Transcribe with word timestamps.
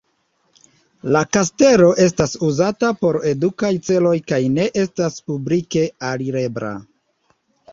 La 1.15 1.19
kastelo 1.35 1.89
estas 2.05 2.33
uzata 2.47 2.89
por 3.01 3.19
edukaj 3.33 3.71
celoj 3.91 4.15
kaj 4.33 4.41
ne 4.55 4.67
estas 4.85 5.21
publike 5.29 5.85
alirebla. 6.15 6.73